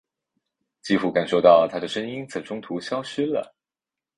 [0.81, 3.55] 几乎感受到她的声音在中途消失了。